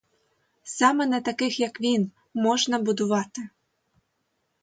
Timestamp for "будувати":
2.79-3.49